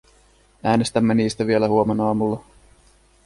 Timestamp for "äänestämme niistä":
0.63-1.47